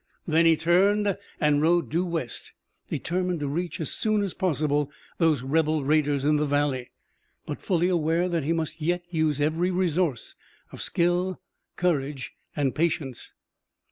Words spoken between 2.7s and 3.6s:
determined to